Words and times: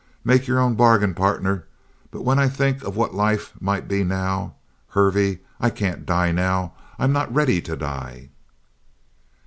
Make 0.23 0.47
your 0.47 0.57
own 0.59 0.73
bargain, 0.73 1.13
partner. 1.13 1.67
But 2.09 2.23
when 2.23 2.39
I 2.39 2.49
think 2.49 2.83
of 2.83 2.95
what 2.97 3.13
life 3.13 3.53
might 3.59 3.87
be 3.87 4.03
now 4.03 4.55
Hervey, 4.89 5.41
I 5.59 5.69
can't 5.69 6.07
die 6.07 6.31
now! 6.31 6.73
I'm 6.97 7.13
not 7.13 7.31
ready 7.31 7.61
to 7.61 7.75
die!" 7.75 8.29